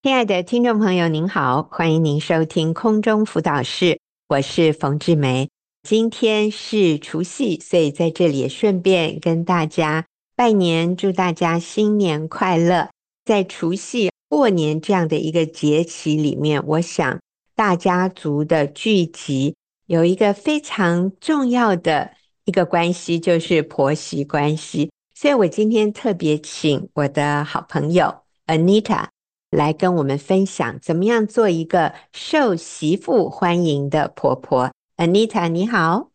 [0.00, 5.50] 亲爱的听众朋友，您好，欢迎您收听空中辅导室，我是冯志梅。
[5.82, 10.06] 今天是除夕，所以在这里也顺便跟大家
[10.36, 12.90] 拜年，祝大家新年快乐。
[13.24, 17.18] 在除夕过年这样的一个节气里面，我想
[17.56, 19.56] 大家族的聚集
[19.86, 22.12] 有一个非常重要的
[22.44, 24.92] 一个关系，就是婆媳关系。
[25.16, 28.14] 所以我今天特别请我的好朋友
[28.46, 29.06] Anita。
[29.50, 34.70] 来跟我们分享怎么样做一个受媳妇欢迎的婆婆。
[34.98, 36.10] Anita，你好，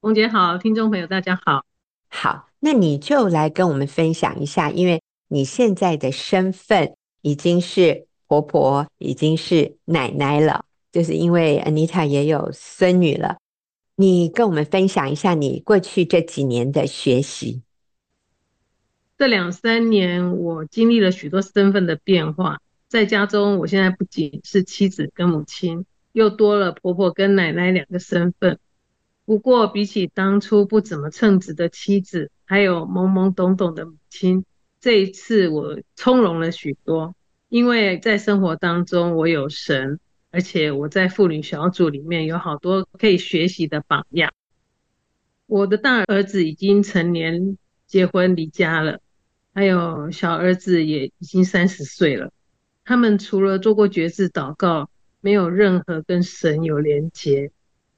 [0.00, 1.64] 冯姐好，听众朋友大家好。
[2.08, 13.36] 好，那你就来跟我们分享一下，因为你现在的身份已经是婆婆，已经是奶奶了，就是因为 Anita 也有孙女了。
[13.94, 17.62] 你跟我们分享一下你过去这几年的学习。
[19.16, 22.58] 这两三年，我经历了许多身份的变化。
[22.94, 28.60] 在家中，我现在不仅是妻子跟母亲，又多了婆婆跟奶奶两个身份。
[29.24, 34.44] 不过，比起当初不怎么称职的妻子，还有懵懵懂懂的母亲，
[34.80, 37.16] 这一次我从容了许多。
[37.48, 39.98] 因为在生活当中，我有神，
[40.30, 44.32] 而且我在妇女小组里面有好多可以学习的榜样。
[45.46, 47.58] 我的大儿子已经成年，
[47.88, 49.00] 结婚离家了。
[49.52, 52.30] 还有小儿子也已经三十岁了，
[52.84, 54.90] 他们除了做过决志祷告，
[55.20, 57.50] 没有任何跟神有连结。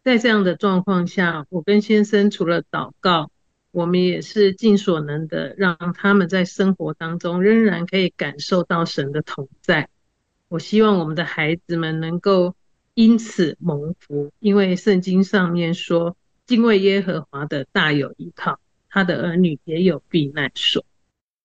[0.04, 3.30] 在这样的状况下，我跟先生除了祷告，
[3.72, 9.88] 我们也是尽所能的让他们在生活当中仍然可以感受到神的同在。
[10.48, 12.54] 我希望我们的孩子们能够
[12.94, 20.84] 因此蒙福，因为圣经上面说，敬畏耶和华的大有依靠，他的儿女也有避难所。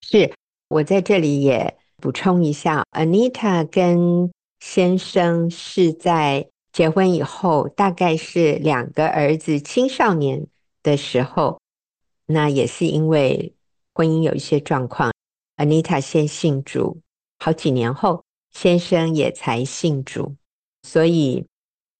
[0.01, 0.31] 是，
[0.67, 10.47] 我在这里也补充一下，Anita 跟先生是在结婚以后，大概是两个儿子青少年
[10.81, 11.59] 的时候，
[12.25, 13.53] 那也是因为
[13.93, 15.11] 婚姻有一些状况
[15.57, 16.99] ，Anita 先信主，
[17.37, 20.35] 好几年后，先生也才信主，
[20.81, 21.45] 所以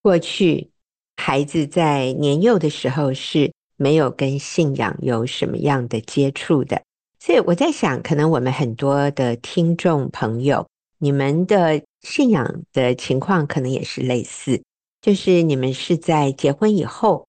[0.02, 0.70] 过去
[1.16, 6.82] 孩子在年幼的时候是没有跟信仰有什么样的接触的。
[7.24, 10.66] 所以我在想，可能我们很多的听众朋友，
[10.98, 14.60] 你们的信仰的情况可能也是类似，
[15.00, 17.28] 就是你们是在结婚以后，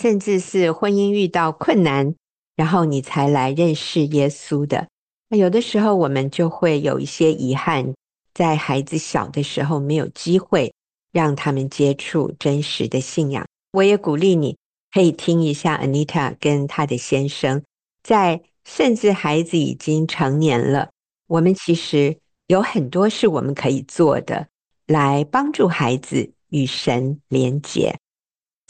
[0.00, 2.14] 甚至是婚姻遇到困难，
[2.56, 4.88] 然后你才来认识耶稣的。
[5.28, 7.92] 那有的时候我们就会有一些遗憾，
[8.32, 10.72] 在孩子小的时候没有机会
[11.12, 13.44] 让他们接触真实的信仰。
[13.72, 14.56] 我也鼓励你
[14.90, 17.62] 可以听一下 Anita 跟她的先生
[18.02, 18.40] 在。
[18.64, 20.90] 甚至孩子已经成年了，
[21.26, 24.48] 我们其实有很多事我们可以做的，
[24.86, 27.96] 来帮助孩子与神连结。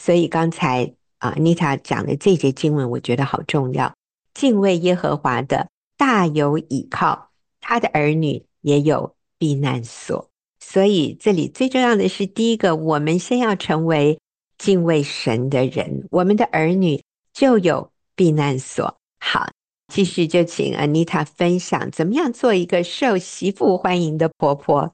[0.03, 3.93] 所以刚才啊，Anita 讲的这节经文，我觉得好重要。
[4.33, 7.29] 敬畏耶和华的大有倚靠，
[7.61, 10.29] 他的儿女也有避难所。
[10.59, 14.19] 所以这里最重要的是，第一个，我们先要成为
[14.57, 17.01] 敬畏神的人，我们的儿女
[17.31, 18.97] 就有避难所。
[19.19, 19.47] 好。
[19.95, 24.93] 继续就请 Anita 分享怎么样做一个受媳妇欢迎的婆婆。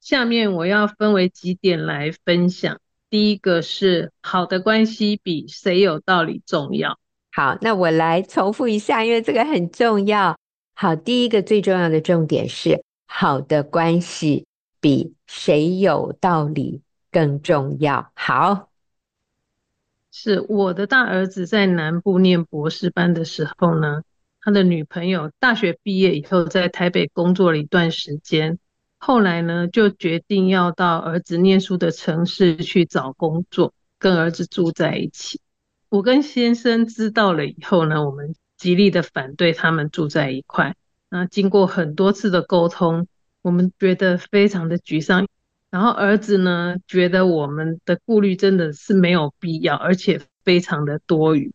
[0.00, 2.80] 下面我要分为几点来分享。
[3.10, 6.96] 第一个是好的关系比谁有道理重要。
[7.32, 10.38] 好，那我来重复一下，因为这个很重要。
[10.76, 14.46] 好，第一个最重要的重点是好的关系
[14.80, 18.12] 比谁有道理更重要。
[18.14, 18.71] 好。
[20.14, 24.02] 是我的大儿子在南部念博士班的时候呢，
[24.42, 28.58] 他的女朋友大学毕业以后在台北工作了一段时间，
[28.98, 35.40] 后来呢就决定要到儿子念书的城市去找工作，跟儿子住在一起。
[35.88, 40.76] 我跟先生知道了以后呢，我们极力的反对他们住在一块。
[41.08, 43.06] 那经过很多次的沟通，
[43.40, 45.26] 我们觉得非常的沮丧。
[45.72, 51.54] 然后儿子呢，觉得我们的顾虑真的是没有必要，而且非常的多余。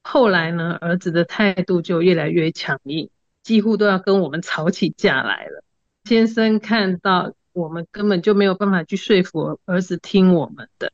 [0.00, 3.10] 后来呢，儿子的态度就越来越强硬，
[3.42, 5.62] 几乎都要跟我们吵起架来了。
[6.04, 10.90] 先生看到我们根本就没有办法去说服儿子听我们的，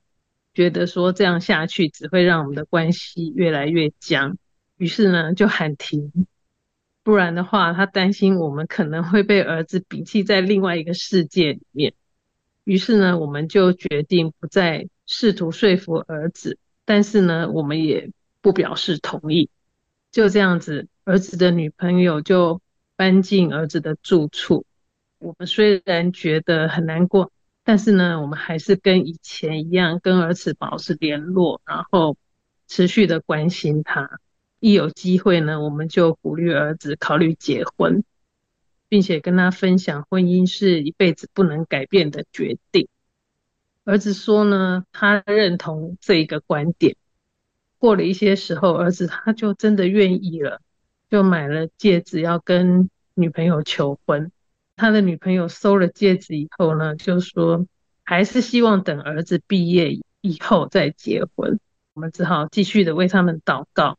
[0.52, 4.37] 觉得说这样下去只会让我们的关系越来越僵，
[4.76, 6.12] 于是呢就喊停。
[7.05, 11.94] 不然的话，他担心我们可能会被儿子摒弃在另外一个世界里面。
[12.69, 18.11] 于是呢，我们就决定不再试图说服儿子，但是呢，我们也
[18.43, 19.49] 不表示同意。
[20.12, 22.61] 就这样子，儿子的女朋友就
[22.94, 24.67] 搬进儿子的住处。
[25.19, 27.32] 我们虽然觉得很难过，
[27.65, 32.19] 但是呢，我们还是跟以前一样，跟儿子保持联络，然后
[32.67, 34.20] 持续的关心他。
[34.61, 38.05] 一有机会呢，我们就鼓励儿子考虑结婚，
[38.88, 42.88] 并且跟他分享婚姻是一辈子不能改变的决定。
[43.85, 46.96] 儿子说呢，他认同这一个观点。
[47.79, 50.61] 过了一些时候，儿子他就真的愿意了，
[51.11, 54.32] 就买了戒指要跟女朋友求婚。
[54.76, 57.67] 他的女朋友收了戒指以后呢，就说
[58.05, 61.58] 还是希望等儿子毕业以后再结婚。
[61.94, 63.99] 我们只好继续的为他们祷告。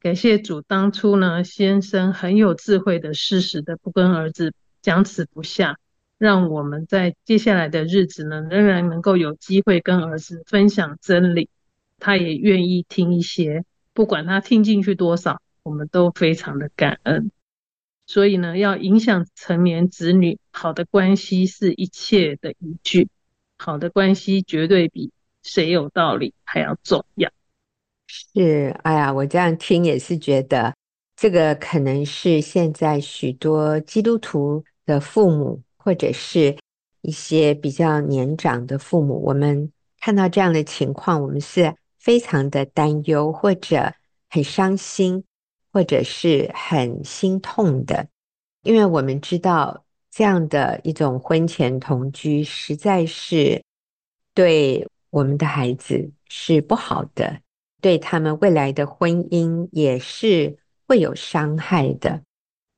[0.00, 5.78] 感谢主，当初呢，先生很有智慧的适时的不跟儿子僵持不下，
[6.18, 11.50] 让我们在接下来的日子呢，仍然能够有机会跟儿子分享真理。
[11.98, 17.32] 他也愿意听一些，不管他听进去多少，我们都非常的感恩。
[18.06, 23.08] 所以呢，要影响成年子女，好的关系是一切的依据。
[23.56, 25.10] 好的关系绝对比
[25.42, 27.32] 谁有道理还要重要。
[28.08, 30.74] 是，哎呀，我这样听也是觉得，
[31.14, 36.56] 这个可能是现在许多基督徒的父母，或者是
[37.02, 39.70] 一些比较年长的父母，我们
[40.00, 43.92] 看到这样的情况，我们是非常的担忧，或者
[44.30, 45.22] 很伤心，
[45.70, 48.08] 或者是很心痛的，
[48.62, 53.62] 因为我们知道这样的一种婚前同居，实在是
[54.32, 57.40] 对我们的孩子是不好的。
[57.80, 62.22] 对他们未来的婚姻也是会有伤害的，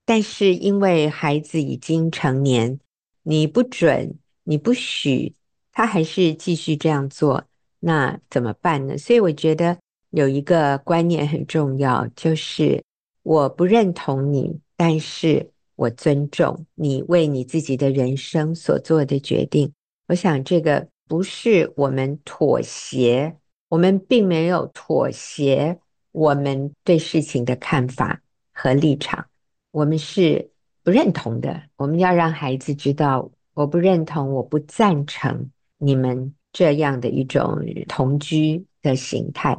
[0.05, 2.79] 但是因为孩子已经成年，
[3.23, 5.35] 你不准，你不许，
[5.73, 7.45] 他还是继续这样做，
[7.79, 8.99] 那怎么办呢？
[8.99, 9.79] 所以我觉得
[10.11, 12.83] 有一个观念很重要，就是
[13.23, 19.73] 我不认同你，但是我尊重你为你自己的人生所做的决定。
[20.09, 23.37] 我想这个不是我们妥协。
[23.71, 25.79] 我们并没有妥协
[26.11, 28.21] 我们对事情的看法
[28.53, 29.25] 和立场，
[29.71, 30.51] 我们是
[30.83, 31.63] 不认同的。
[31.77, 39.57] 我们要让孩子知道，我不认同，我不赞成你们这样的一种同居的形态。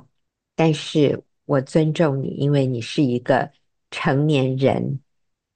[0.58, 3.50] 但是我尊重你，因为你是一个
[3.92, 5.00] 成年人，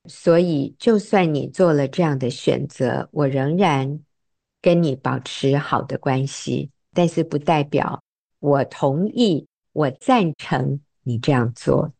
[0.05, 3.99] 所以就算你做了这样的选择，我仍然
[4.61, 8.01] 跟你保持好的关系，但是不代表。
[8.45, 11.91] 我同意，我赞成你这样做，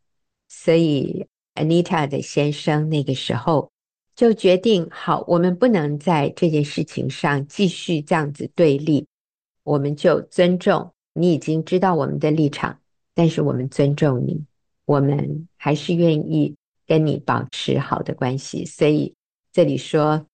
[0.47, 1.25] 所以
[1.55, 3.71] Anita 的先生那个时候
[4.15, 9.07] 就决定：好，我们不能在这件事情上继续这样子对立，
[9.63, 12.79] 我们就尊重你已经知道我们的立场，
[13.15, 14.45] 但是我们尊重你，
[14.85, 16.55] 我们还是愿意
[16.85, 18.63] 跟你保持好的关系。
[18.65, 19.15] 所以
[19.51, 20.27] 这里说，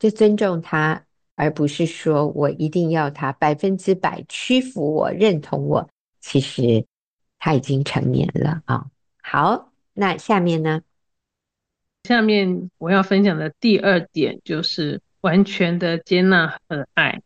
[0.00, 1.05] 就尊重他。
[1.36, 5.88] 而不是说我一定要他百分之百屈服我、认同我，
[6.18, 6.86] 其实
[7.38, 8.86] 他已经成年了啊。
[9.22, 10.80] 好，那下面呢？
[12.04, 17.20] 下面我要分享的第二点就是完全的接纳和爱。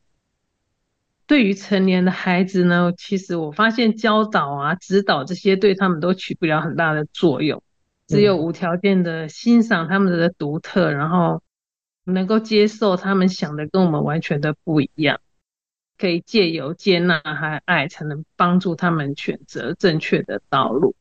[1.29, 7.63] 对于成年的孩子呢，其实我发现教导啊、指导这些对他们都起不了很大的作用，
[8.09, 11.41] 只有无条件的欣赏他们的独特，然后。
[12.05, 15.21] 能够接受他们想的跟我们完全的不一样，
[15.99, 20.95] 可以借由接纳和爱，才能帮助他们选择正确的道路。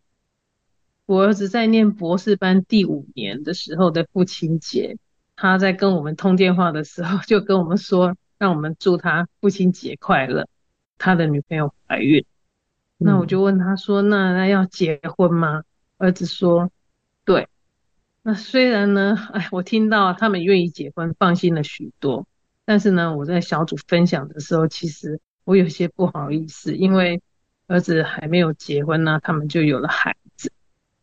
[1.06, 4.98] 我儿子在念博士班第五年的时候的父亲节，
[5.36, 10.48] 他在跟我们通电话的时候，就跟我们说，让我们祝他父亲节快乐。
[11.00, 12.26] 他的女朋友怀孕，
[12.98, 15.64] 那我就问他说：“那那要结婚吗？”
[15.98, 16.70] 儿子说
[17.24, 17.48] ：“对。”
[18.22, 22.28] 那虽然呢，哎，我听到他们愿意结婚，放心了许多。
[22.66, 27.22] 但是呢，我在小组分享的时候，其实我有些不好意思，因为
[27.68, 30.52] 儿子还没有结婚呢，他们就有了孩子。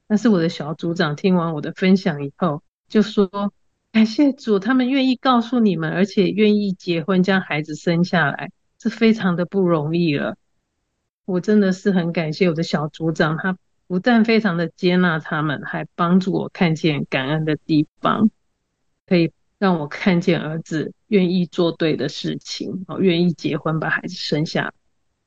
[0.06, 3.52] 但是我的小组长听完我的分享以后，就说
[3.90, 10.37] ：“感谢主，他们愿意告诉你们，而且愿意结婚，将孩子生下来，是非常的不容易了。”
[11.25, 13.56] 我真的是很感谢我的小组长，他。
[13.87, 18.31] 不但非常的接纳他们，还帮助我看见感恩的地方，
[19.07, 24.73] 可以让我看见儿子愿意做对的事情，哦，愿意结婚把孩子生下。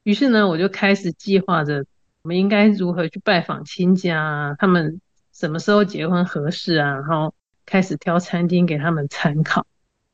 [0.03, 1.85] 于是呢，我就开始计划着
[2.21, 4.99] 我们应该如何去拜访亲家啊，他们
[5.31, 7.33] 什么时候结婚合适啊，然后
[7.65, 9.65] 开始挑餐厅给他们参考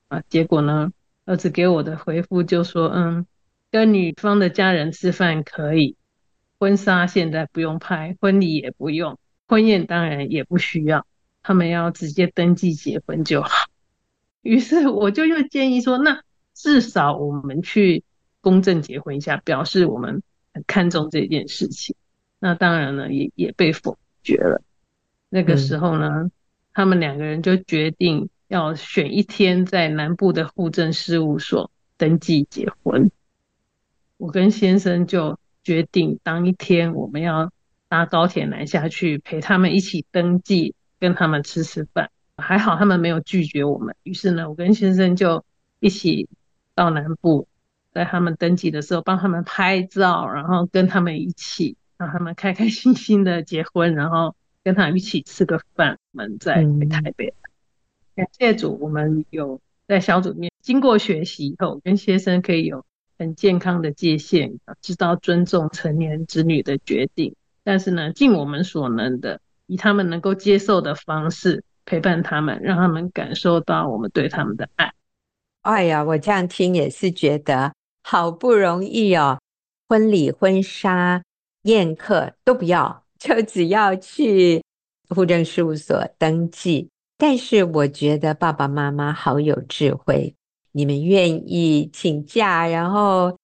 [0.07, 0.21] 啊。
[0.29, 0.91] 结果呢，
[1.25, 3.25] 儿子给我的回复就说：“嗯，
[3.71, 5.97] 跟女方的家人吃饭可以。”
[6.65, 11.05] 婚纱现在不用拍，婚礼也不用，婚宴当然也不需要，
[11.43, 13.51] 他们要直接登记结婚就好。
[14.41, 16.23] 于是我就又建议说，那
[16.55, 18.03] 至少我们去
[18.41, 20.23] 公证结婚一下，表示我们
[20.55, 21.95] 很看重这件事情。
[22.39, 24.63] 那当然了，也也被否决了。
[25.29, 26.31] 那个时候呢，嗯、
[26.73, 33.11] 他们两个人就决定要选一天在南部的户政事务所登记结婚。
[34.17, 37.51] 我跟先生就决定当一天我们要
[37.89, 42.09] 搭高铁南下去陪他们一起登记，跟他们吃吃饭。
[42.37, 45.43] 还好他们没有拒绝我们，于是呢，我跟先生就
[45.81, 46.29] 一起
[46.73, 47.49] 到南部，
[47.91, 51.75] 在他们登记的时候帮他们拍照，然后跟他们一起。
[51.97, 57.33] 让他们开开心心的结婚，然后跟他们一起吃个饭，我们再回台北。
[58.17, 62.83] 感谢主，我们有在小组面经过学习以后，跟先生可以有
[63.17, 67.35] 很健康的界限，知道尊重成年子女的决定。
[67.63, 74.91] 但是呢，尽我们所能的，以他们能够接受的方式陪伴他们，让他们感受到我们对他们的爱。
[75.61, 79.39] 哎呀，我这样听也是觉得好不容易哦，
[79.87, 81.23] 婚礼、婚纱。
[81.65, 84.63] 宴客都不要，就只要去
[85.09, 86.91] 户政事务所登记。
[87.17, 90.35] 但是我觉得爸爸妈妈好有智慧，
[90.75, 93.37] 你们愿意请假，然后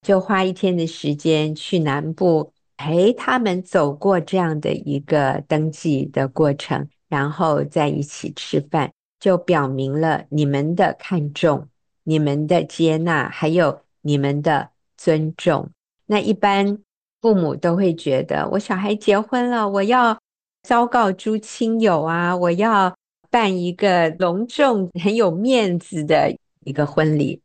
[0.00, 11.66] 就花一天的时间去南部陪他们走过这样的一个登记的过程，然后在一起吃饭，就表明了你们的看重、
[12.04, 15.68] 你们的接纳，还有你们的尊重。
[16.06, 16.78] 那一般。
[17.20, 20.16] 父母都会觉得，我小孩结婚了，我要
[20.62, 22.94] 昭告诸亲友啊，我要
[23.28, 26.32] 办一个隆重、很有面子的
[26.68, 27.40] 一个婚礼。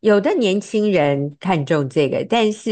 [0.00, 2.70] 有的年轻人看重这个，但是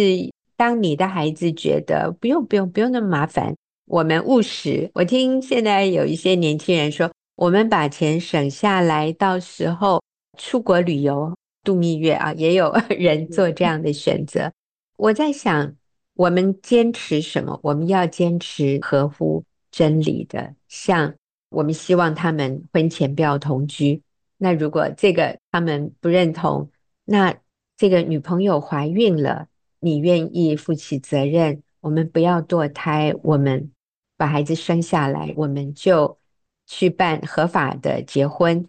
[0.56, 3.54] 当你的孩子觉得不用、不用、不用那么麻烦，
[3.87, 4.90] 我们务实。
[4.94, 10.02] 我听现在有一些年轻人说，我们把钱省下来，到时候
[10.37, 14.52] 出国旅游度蜜月啊，也有 人做这样的选择。
[14.97, 15.75] 我在想。
[16.14, 17.59] 我们坚持什么？
[17.62, 21.12] 我们要坚持合乎真理的，像
[21.49, 23.99] 我们希望他们婚前不要同居。
[24.43, 26.69] 那如果这个他们不认同，
[27.05, 27.33] 那
[27.77, 29.47] 这个女朋友怀孕了，
[29.79, 31.63] 你愿意负起责任？
[31.79, 33.71] 我们不要堕胎，我们
[34.17, 36.19] 把孩子生下来，我们就
[36.67, 38.67] 去办合法的结婚，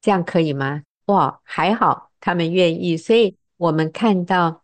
[0.00, 0.84] 这样可以吗？
[1.06, 4.62] 哇，还好他们愿意，所以我们看到。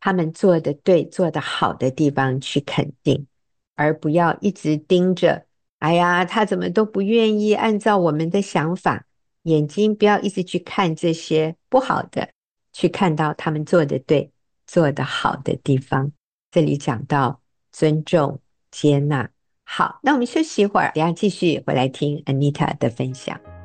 [0.00, 3.26] 他们做的对、做的好的地方去肯定，
[3.74, 5.44] 而不要一直盯着。
[5.80, 9.07] 哎呀，他怎么都不愿意按照我们的想法？
[9.48, 12.28] 眼睛不要一直去看这些不好的，
[12.72, 14.30] 去看到他们做的对、
[14.66, 16.12] 做的好的地方。
[16.50, 17.40] 这里讲到
[17.72, 18.40] 尊重、
[18.70, 19.30] 接纳。
[19.64, 23.57] 好，那我们休息一会儿，等下继续回来听 Anita 的分享。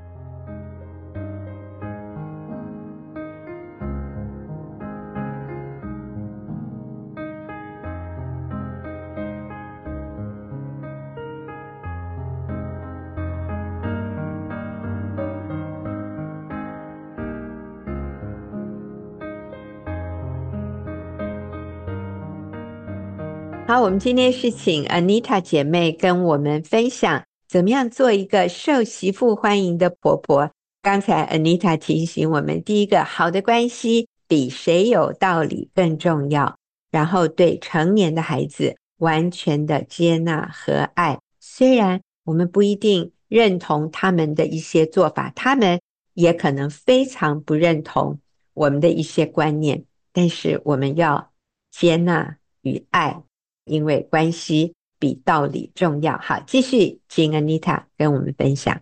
[23.83, 30.49] 我们今天是请 Anita 姐妹跟我们分享，怎么样做一个受媳妇欢迎的婆婆。
[30.81, 36.55] 刚才 Anita 提醒我们，第一个，好的关系比谁有道理更重要。
[36.91, 45.81] 然后，对成年的孩子完全的接纳和爱，虽然我们不一定认同他们的一些做法，他们
[46.13, 48.17] 也可能非常不认同
[48.53, 51.33] 我们的一些观念，但是我们要
[51.69, 53.21] 接纳与爱。
[53.65, 56.17] 因为关系比道理重要。
[56.17, 58.81] 好，继续请 Anita 跟我们分享。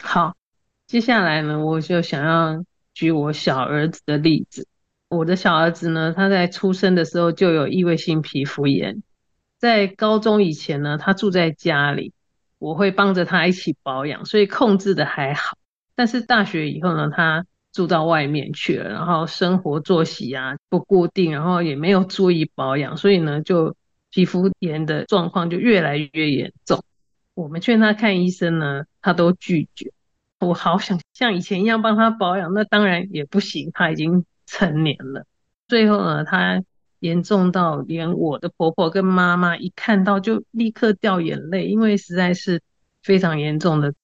[0.00, 0.36] 好，
[0.86, 4.66] 接下来呢，我就想要举我小儿子的例子。
[5.08, 9.02] 我的小儿子呢，他在出生的时候就有异位性皮肤炎，
[9.58, 12.12] 在高中以前呢，他住在家里，
[12.58, 15.56] 我会帮着他一起保养，所以控制的还好。
[15.94, 23.74] 但是大学以后呢，他住到外面去了，然后生活作息啊不固定，然后也没有注意保养，所以呢就。
[24.10, 26.82] 皮肤炎的状况就越来越严重，
[27.34, 29.92] 我们劝他看医生呢，他都拒绝。
[30.38, 35.26] 我好想像以前一样帮他保养，那当然也不行，他已经成年了。
[35.68, 36.62] 最后呢，他
[37.00, 42.62] 严重到连我的婆婆跟妈妈一看到就立刻掉眼泪，因为实在是
[43.02, 43.94] 非常严重的。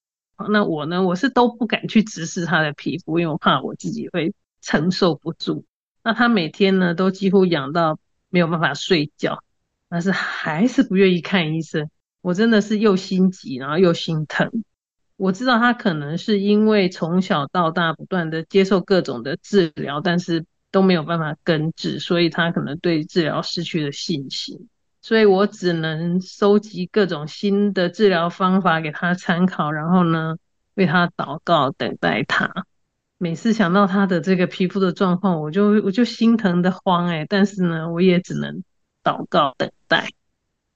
[0.50, 5.64] 那我呢，我是都不敢去直视他的皮肤，因为我怕我自己会承受不住。
[6.02, 9.44] 那他每天呢，都几乎痒到没有办法睡觉。
[9.92, 11.90] 但是还是不愿意看医生，
[12.22, 14.50] 我真的是又心急，然后又心疼。
[15.18, 24.66] 我知道他可能是因为从小到大不断的接受各种的治疗，但是都没有办法根治，所以他可能对治疗失去了信心。
[25.02, 30.36] 所以我只能收集各种新的治疗方法给他参考，然后呢，
[30.72, 32.64] 为他祷告，等待他。
[33.18, 38.64] 每次想到他的这个皮肤的状况，我就我就心疼的慌哎，但是呢，我也只能
[39.02, 40.08] 祷告等待。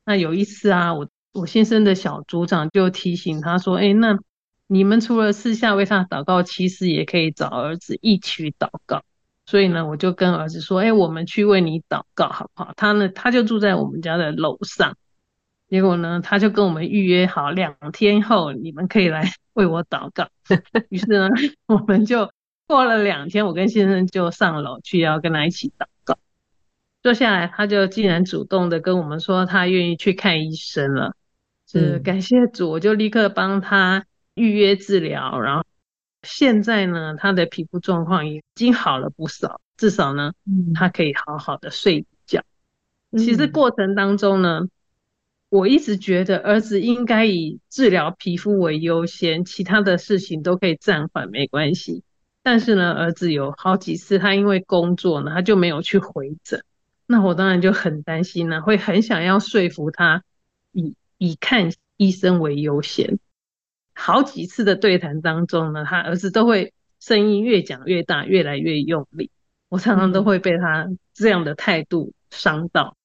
[0.05, 4.19] 那有一次啊，我我先生的小组长就提醒他说：“哎，那
[4.67, 9.03] 你们除了私下为他祷告，其实也可以找儿子一起祷告。”
[9.47, 14.97] 所以呢，我就跟儿子说：“哎，我们去为你祷告好不好？”他呢，他就住在我们家的楼上。
[15.69, 20.29] 结果呢，他就跟我们预约好两天后你们可以来为我祷告。
[20.91, 21.29] 于是呢，
[21.67, 22.31] 我们就。
[22.69, 25.87] 过了两天，我跟先生就上楼去要跟他一起祷告。
[27.07, 31.15] 坐下来，他就竟然主动的跟我们说，他愿意去看医生了。
[31.65, 35.39] 是感谢主，我就立刻帮他预约治疗。
[35.39, 35.65] 然后
[36.25, 40.33] 现在呢，他的皮肤状况已经好了不少，至少呢，
[40.75, 42.43] 他可以好好的睡觉。
[43.13, 44.63] 其实过程当中呢，
[45.49, 52.03] 我一直觉得儿子应该以治疗皮肤为优先，其他的事情都可以暂缓，没关系。
[52.43, 56.65] 但是呢，儿子有好几次，他因为工作呢，他就没有去回诊。
[57.07, 60.25] 那我当然就很担心了，会很想要说服他
[60.73, 63.19] 以以看医生为优先。
[63.95, 69.31] 好几次的对谈当中呢，他儿子都会声音越讲越大，越来越用力。
[69.69, 72.97] 我常常都会被他这样的态度伤到。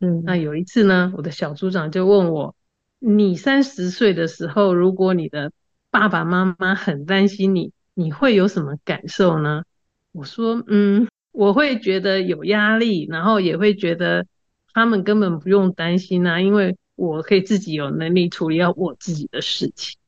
[0.00, 2.56] 嗯，那有一次呢，我的小组长就问我
[2.98, 5.52] ：“你三十岁的时候，如果你的
[5.90, 9.62] 爸爸妈妈很担心你？”你会有什么感受呢？
[10.10, 14.24] 我说，嗯，我会觉得有压力，然后也会觉得
[14.72, 19.98] 他们根本不用担心啊，因为我可以自己有能力处理好我自己的事情。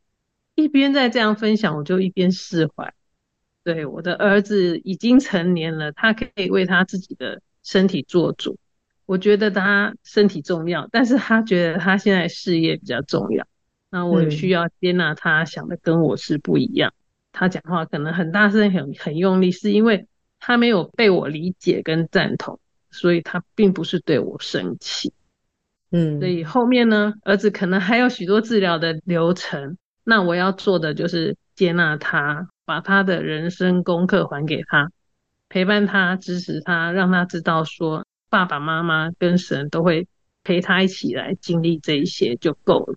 [0.55, 2.95] 一边在这样分享，我就一边释怀。
[3.65, 8.57] 对，我的儿子已经成年了，他可以为他自己的身体做主。
[9.05, 13.45] 我觉得他身体重要，但是他觉得他现在事业比较重要。
[13.91, 16.95] 那我需要接纳他想的跟我是不一样。
[17.33, 20.07] 他讲话可能很大声、很很用力，是因为
[20.47, 22.61] 他没有被我理解跟赞同，
[22.93, 25.13] 所以他并不是对我生气。
[25.91, 34.89] 嗯，所以后面呢，儿子可能还有许多治疗的流程，那我要做的就是接纳他，把他的人生功课还给他，
[35.49, 40.07] 陪伴他、支持他，让他知道说爸爸妈妈跟神都会
[40.45, 42.97] 陪他一起来经历这一些就够了。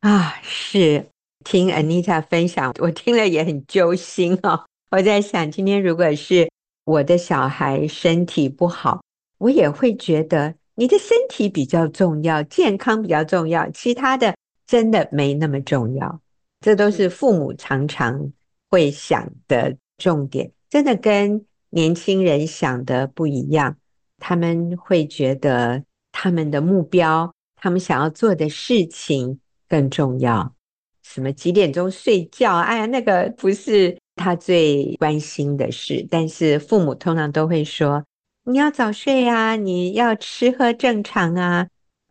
[0.00, 1.08] 啊，是。
[1.44, 4.64] 听 Anita 分享，我听了也很揪心哦。
[4.94, 6.50] 我在想，今天如果是
[6.84, 9.02] 我的小孩身体不好，
[9.38, 16.20] 我也会觉得你的身体比较重要，健康比较重要，其他的真的没那么重要。
[16.60, 18.30] 这都是父母常常
[18.68, 23.74] 会想的重点，真的跟年轻人想的不一样。
[24.18, 30.54] 他们会觉得他们的目标，他们想要做的事情更重要。
[31.02, 32.58] 什么几点钟睡觉？
[32.58, 36.06] 哎呀，那个不是他最关心的事。
[36.08, 38.04] 但是父母通常都会说
[38.46, 41.66] ：“你要早睡啊，你要吃喝正常啊。”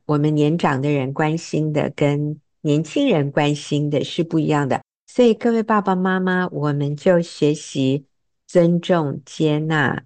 [0.06, 4.82] 我们年长的人关心的跟年轻人关心的是不一样的。
[5.08, 8.06] 所以各位爸爸妈妈，我们就学习
[8.46, 10.04] 尊重、接纳、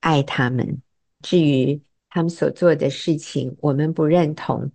[0.00, 0.82] 爱他们。
[1.22, 4.72] 至于他们所做的事情，我们不认同，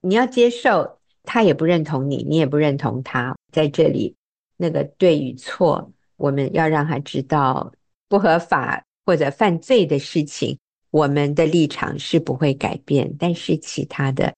[0.00, 0.98] 你要接受。
[1.24, 3.36] 他也不认同你，你也不认同他。
[3.52, 4.16] 在这里，
[4.62, 7.72] 那个对与错，我们要让他知道
[8.08, 10.56] 不合法或者犯罪的事情，
[10.92, 13.12] 我们的立场是不会改变。
[13.18, 14.32] 但是其他的，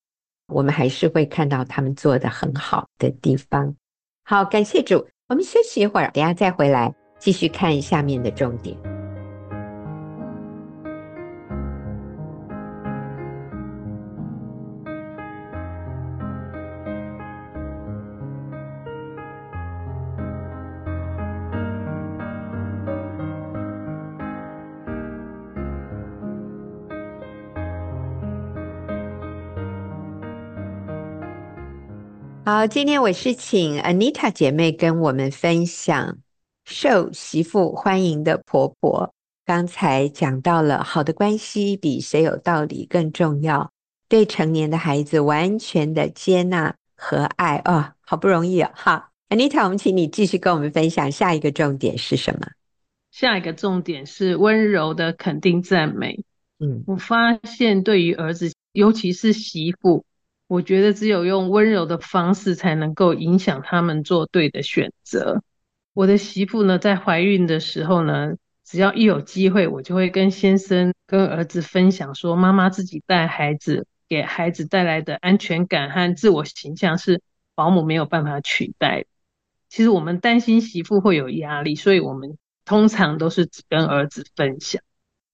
[0.47, 3.75] 我们还是会看到他们做的很好的地方。
[4.23, 8.94] 好，感谢主，我们休息一会儿，等下再回来继续看下面的重点。
[32.47, 36.19] 好，今天我是请 Anita 姐妹跟我们分享
[36.63, 39.11] 受媳妇欢迎的婆婆。
[39.47, 43.71] 刚才讲到了好的关系比谁有道理更重要，
[44.07, 48.71] 对成年的孩子完全的接纳和爱哦，好不容易啊！
[48.75, 52.47] 好，Anita，我们请你继续跟我们分享下一个重点是什么？
[53.09, 56.23] 下一个重点是温柔的肯定赞美。
[56.59, 60.05] 嗯，我发现对于儿子，尤其是媳妇。
[60.47, 65.41] 我觉得只有用温柔的方式才能够影响他们做对的选择。
[65.93, 77.21] 我的媳妇呢，在怀孕的时候呢，只要一有机会，我就会跟先生、跟儿子分享说，妈妈自己带孩子，给孩子带来的安全感和自我形象是
[77.55, 79.05] 保姆没有办法取代。
[79.69, 84.81] 其实我们担心媳妇会有压力，所以我们通常都是只跟儿子分享。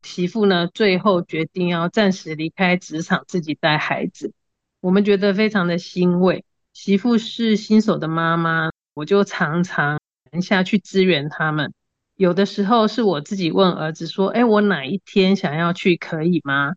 [0.03, 4.33] 媳妇呢，最后决定要暂时离开职场，自己带孩子。
[4.81, 6.43] 我们觉得非常的欣慰。
[6.73, 9.99] 媳妇是新手的妈妈，我就常常
[10.41, 11.73] 下去支援他们。
[12.15, 16.73] 有的时候是我自己问儿子说：“哎，我哪一天想要去，可以吗？”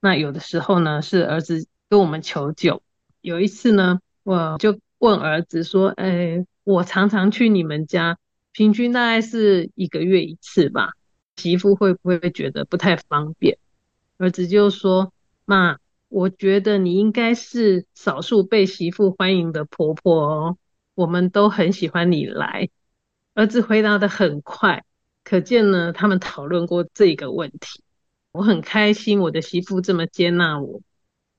[0.00, 2.82] 那有的时候呢，是儿子跟我们求救。
[3.20, 8.18] 有一次呢，我就问儿子说：“哎，我常常去你们家，
[8.52, 10.90] 平均大概是一个月一次吧。
[11.36, 13.58] 媳妇会不会觉得不太方便？”
[14.18, 15.12] 儿子就说
[15.46, 15.78] ：“妈。”
[16.14, 20.58] 我觉得你应该是少数被媳妇欢迎的婆婆哦，
[20.94, 22.68] 我们都很喜欢你来。
[23.34, 24.84] 儿子回答得很快，
[25.24, 27.82] 可见呢，他们讨论过这个问题。
[28.30, 30.82] 我很开心，我的媳妇这么接纳我。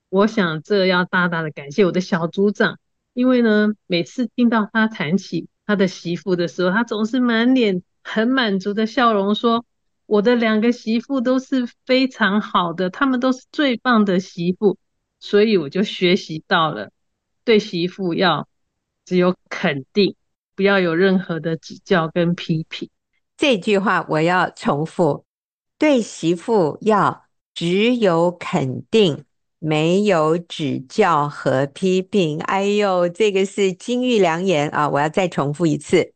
[0.09, 2.77] 我想这要大大的感谢我的小组长，
[3.13, 9.65] 因为呢，每次听到他谈起他的媳妇的时候，他总是满脸很满足的笑容，说。
[10.05, 14.77] 我的两个媳妇都是非常好的，她们都是最棒的媳妇，
[15.19, 16.91] 所以我就学习到了，
[17.43, 18.47] 对媳妇要
[19.03, 20.15] 只有肯定，
[20.55, 22.89] 不要有任何的指教跟批评。
[23.37, 25.25] 这句话我要重复：
[25.77, 29.25] 对媳妇要只有肯定，
[29.59, 32.39] 没有指教和批评。
[32.41, 34.87] 哎呦，这个是金玉良言啊！
[34.87, 36.13] 我要再重复一次：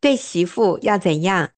[0.00, 1.50] 对媳妇要怎样？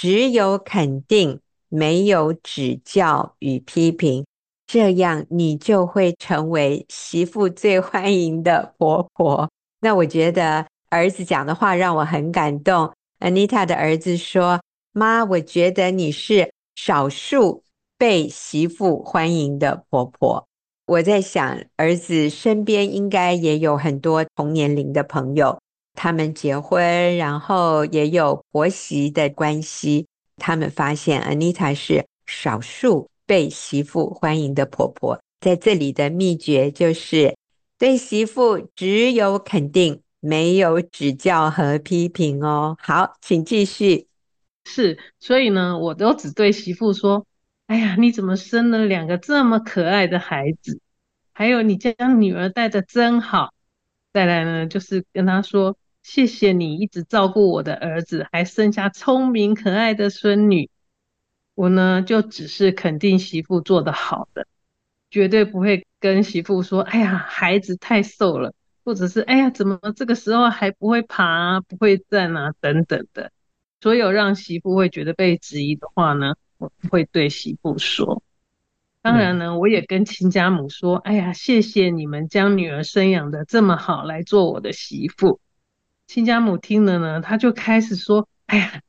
[0.00, 4.24] 只有肯定，没有指教与批评，
[4.64, 9.50] 这样你就会成为媳妇最欢迎的婆婆。
[9.80, 12.92] 那我觉得儿子讲的话让我很感动。
[13.18, 14.60] Anita 的儿子说
[14.94, 17.64] ：“妈，我觉得你是少数
[17.98, 20.46] 被媳妇欢迎的婆婆。”
[20.86, 25.58] 我在想，儿子身边应该也有很多同年龄的朋友。
[26.00, 30.06] 他们结婚，然后也有婆媳的关系。
[30.36, 35.20] 他们发现 Anita 是少数被媳妇欢迎的婆婆。
[35.40, 37.36] 在这里的秘诀就是
[37.76, 42.76] 对媳妇只有肯定，没有指教和批评哦。
[42.80, 44.06] 好，请继续。
[44.66, 47.26] 是，所以呢，我都只对媳妇说
[47.66, 50.78] ：“哎呀，你怎么生了两个这么可爱的孩子？
[51.32, 53.52] 还有，你将女儿带的真好。”
[54.14, 55.76] 再来呢，就是跟她说。
[56.10, 60.70] 谢谢你一直照顾我的儿子，还生下聪明可爱的孙女。
[61.54, 64.46] 我呢，就只是肯定媳妇做得好的，
[65.10, 68.54] 绝对不会跟媳妇说：“哎呀，孩子太瘦了，
[68.86, 73.30] 或者是哎呀，怎么这个时候还不会爬、不会站啊？”等等的。
[73.82, 78.22] 所有让媳妇会觉得被质疑的话呢，我不会对媳妇说。
[79.02, 85.38] 当然呢，我也跟亲家母说：“哎呀，谢谢你们将女儿生养得这么好，来做我的媳妇。”
[86.08, 88.82] 亲家母听了呢，他就开始说：“哎呀，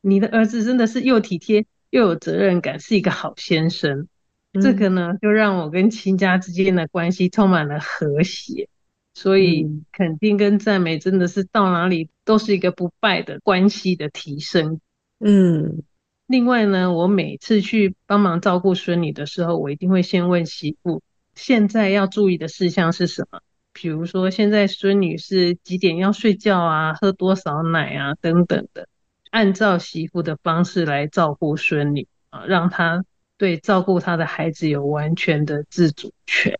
[0.00, 4.08] 你的儿子真的是又体贴又有责任感，是一个好先生。
[4.54, 8.68] 嗯”这个呢，就让我跟亲家之间的关系充满了和谐。
[9.14, 14.80] 所以，肯定跟赞美真的是到哪里都是一个不败的关系的提升。
[15.20, 15.82] 嗯，
[16.26, 21.02] 另外呢，我每次去帮忙照顾孙女的时候，我一定会先问媳妇：
[21.34, 23.42] 现在要注意的事项是什么？
[23.74, 26.92] 比如说，现在孙女是几点要睡觉啊？
[26.94, 28.14] 喝多少奶啊？
[28.20, 28.86] 等等的，
[29.30, 33.02] 按照媳妇的方式来照顾孙女啊，让她
[33.38, 36.58] 对照顾她的孩子有完全的自主权。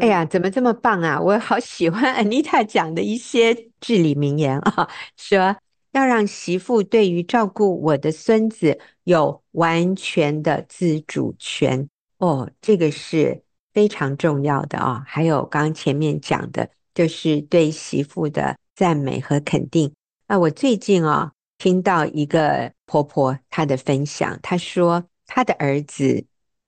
[0.00, 1.20] 哎呀，怎么这么棒啊！
[1.20, 5.56] 我好喜欢 Anita 讲的一些至理名言啊，说
[5.92, 11.88] 要让媳妇对于照顾我的孙子有完全的自主权。
[12.18, 13.43] 哦，这个是。
[13.74, 19.92] 非常重要的啊，还有刚前面讲的，就是对媳妇的赞美和肯定。
[20.28, 26.24] 那我最近啊，听到一个婆婆她的分享，她说她的儿子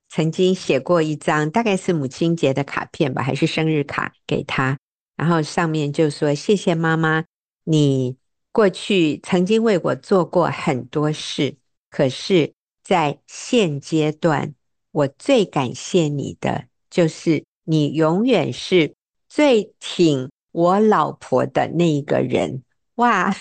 [0.09, 4.77] 曾经写过一张，大概是母亲节的卡片吧，还是生日卡给她，
[5.15, 7.23] 然后上面就说：“谢谢妈妈，
[7.63, 8.17] 你
[8.51, 11.55] 过去曾经为我做过很多事，
[11.89, 14.53] 可是，在现阶段，
[14.91, 16.65] 我最感谢你的。”
[16.97, 18.95] 就是你永远是
[19.29, 22.63] 最挺我老婆的那一个人
[22.95, 23.31] 哇！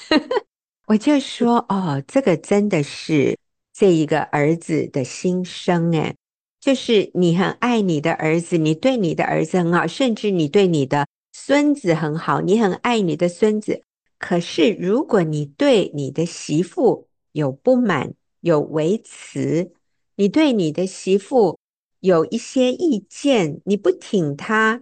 [0.88, 3.38] 我就说哦，这个真的是
[3.72, 6.14] 这一个儿子的心声哎。
[6.60, 13.82] 就是你很爱你的儿子，你对你的儿子很好，甚至你对你的孙子很好，你很爱你的孙子。
[14.18, 19.72] 可是如果你对你的媳妇有不满、有维持，
[20.16, 21.58] 你对你的媳妇
[22.06, 24.80] 有一些意见，你不挺他，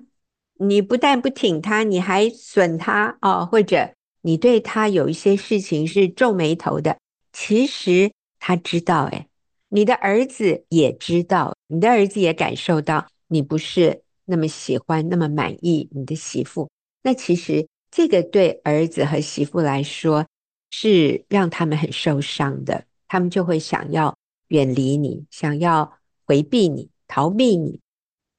[0.58, 6.98] 你不但不挺他，你还损他哦，或者你对他有一些事情是皱眉头的，
[7.32, 9.26] 其实他知道，诶，
[9.70, 16.68] 你的儿子也知道，你的儿子也感受到你不是那么喜欢、那么满意你的媳妇。
[17.04, 20.26] 那其实这个对儿子和媳妇来说
[20.70, 24.14] 是让他们很受伤的，他们就会想要
[24.48, 27.78] 远离你，想要回避你、逃避你。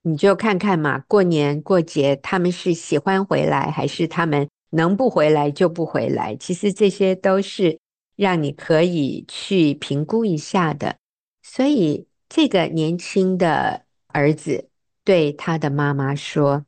[0.01, 6.35] 你就看看嘛，过年过节他们是喜欢回来，还是他们能不回来就不回来？
[6.35, 7.79] 其实这些都是
[8.17, 10.97] 让你可以去评估一下的。
[11.41, 14.67] 所以，这个年轻的儿子
[15.05, 16.65] 对他的妈妈说：“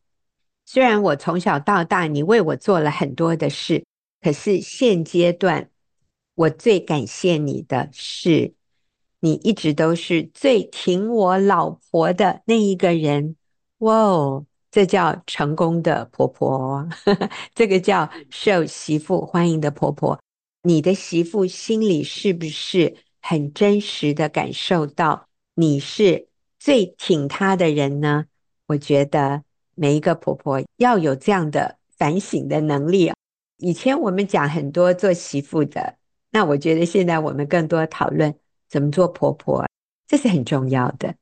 [0.65, 3.83] 虽然我从小到大你为我做了很多的事，
[4.21, 5.69] 可是现阶段
[6.35, 8.53] 我最感谢你的是，
[9.19, 13.35] 你一直都是最挺我老婆的那一个人。
[13.79, 16.87] 哇哦，这叫成功的婆婆，
[17.53, 20.19] 这个叫受媳妇欢迎的婆婆。
[20.63, 28.23] 你的媳妇心里是不是？”很真实的感受到你是最挺她的人呢？
[28.67, 29.43] 我觉得
[29.75, 33.11] 每一个婆婆要有这样的反省的能力。
[33.57, 35.97] 以前我们讲很多做媳妇的，
[36.31, 38.33] 那我觉得现在我们更多讨论
[38.67, 39.65] 怎么做婆婆，
[40.07, 41.15] 这是很重要的。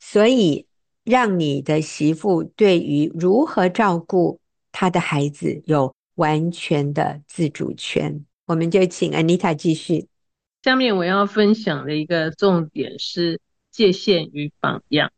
[0.00, 0.66] 所以
[1.04, 8.24] 让你的媳妇对于如何照顾她的孩子有完全的自主权。
[8.46, 10.08] 我们就请 Anita 继续。
[10.62, 15.10] 下面我要分享的一个重点是界限与榜样。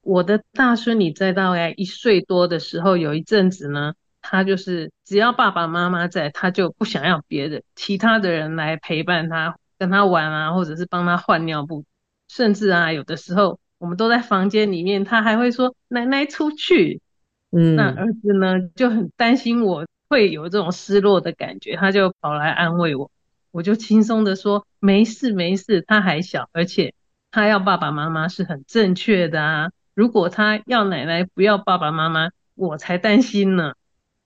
[0.00, 11.84] 我的大孙女在大概一岁多的时候，有一阵子呢，她就是只要爸爸妈妈在，她就不想要别人、其他的人来陪伴她、跟他玩啊，或者是帮他换尿布，
[12.28, 17.00] 甚至啊，有的时候我们都在房间里面，他还会说“奶奶出去”。
[17.50, 23.10] 嗯，那儿子呢就很担心我会有这种失落的感觉，他就跑来安慰我。
[23.50, 26.94] 我就轻松的说，没事没事，他还小，而且
[27.32, 29.70] 他要爸爸妈妈是很正确的啊。
[29.94, 33.72] 如果他要奶奶不要爸爸妈妈，我才担心呢。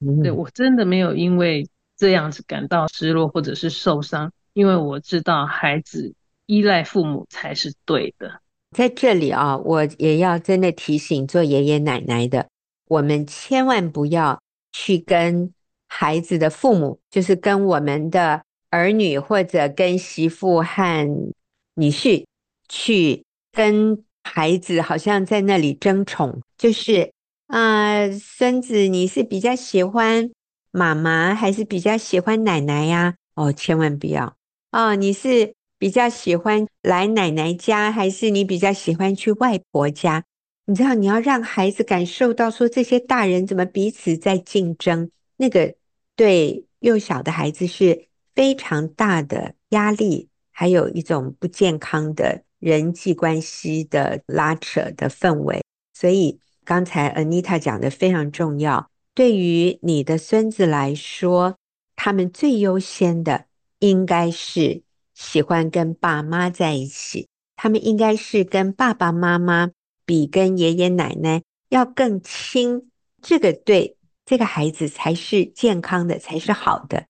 [0.01, 1.67] 嗯、对，我真的没有因为
[1.97, 6.15] 这样子感到失落或者是受伤，因为我知道孩子
[6.47, 8.41] 依赖父母才是对的。
[8.75, 12.49] 在这里啊，我也要真的提醒做爷爷奶奶的，
[12.89, 14.41] 我们千万不要
[14.73, 15.53] 去跟
[15.89, 18.43] 孩子的父母，就是跟我们的。
[18.69, 21.33] 儿女或者跟媳妇和
[21.77, 22.27] 女婿
[22.69, 27.13] 去跟孩子，好像在那里争宠，就是
[27.47, 30.31] 啊、呃，孙子你是比较喜欢
[30.73, 33.15] 妈妈还是比较喜欢奶奶呀？
[33.35, 34.35] 哦，千万不要
[34.73, 40.25] 哦，你是比较喜欢来奶奶家，还是你比较喜欢去外婆家？
[40.67, 45.75] 你知道你要让孩子感受到说，这些大人怎么彼此在竞争，那个
[46.15, 48.07] 对幼小的孩子是。
[48.37, 55.63] 非常大的压力，还有一种不健康的人际关系的拉扯的氛围。
[55.95, 58.91] 所以刚才 Anita 讲的非常重要。
[59.15, 61.57] 对于你的孙子来说，
[61.97, 63.46] 他们最优先的
[63.79, 64.83] 应该是
[65.15, 69.71] 喜欢跟爸妈在一起，他们应该是跟爸爸妈妈
[70.05, 72.91] 比跟爷爷奶奶要更亲。
[73.23, 77.07] 这个对这个孩子才是健康的，才是好的。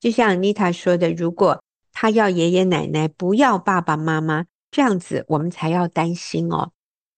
[0.00, 6.70] 就像妮塔说的，如果他要爷爷奶奶，不要爸爸妈妈，这样子我们才要担心哦。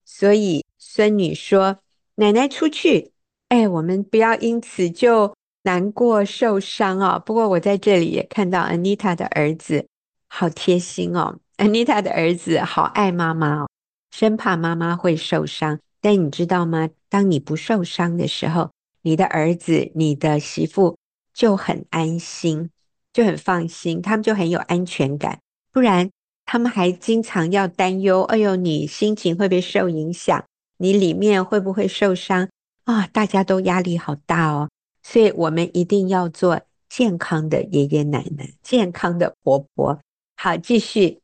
[0.05, 1.79] 所以孙女说
[2.17, 3.13] ：“奶奶出去，
[3.49, 9.87] 哎，我们不要因此就难过受伤哦。”不过我在这里也看到 Anita 的儿子
[10.29, 13.69] 好贴心哦，，Anita 的儿子好爱妈妈哦，
[14.11, 15.79] 生怕妈妈会受伤。
[16.01, 16.89] 但你知道吗？
[17.09, 18.71] 当你不受伤的时候，
[19.03, 20.97] 你的儿子、你的媳妇。
[21.33, 22.71] 就很安心，
[23.13, 25.39] 就很放心，他们就很有安全感。
[25.73, 26.11] 不然，
[26.45, 30.45] 他们还经常要担忧：哎呦，你心情会不会受影响？
[30.79, 32.49] 你里面会不会受伤？
[32.85, 34.69] 啊、大家都压力好大哦。
[35.03, 40.01] 所以，我们一定要做健康的爷爷奶奶，健康的婆婆。
[40.37, 41.21] 好，继续。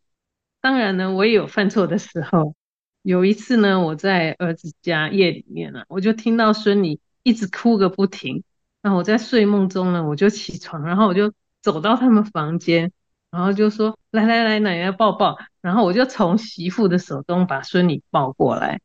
[0.61, 2.55] 当然呢，我也有犯错的时候。
[3.03, 8.43] 有一次呢，我在儿子家夜里面呢，我就听到孙女一直哭个不停。
[8.83, 12.93] 然后我在睡梦中呢，我就起床，然后我就走到他们房间，
[13.31, 18.81] 然后就说：“来来来，奶奶抱抱。”然后我就从媳妇的手中把孙女抱过来。